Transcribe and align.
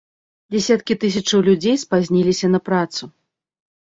Дзясяткі 0.53 0.93
тысячаў 1.03 1.39
людзей 1.49 1.77
спазніліся 1.85 2.47
на 2.55 2.59
працу. 2.71 3.03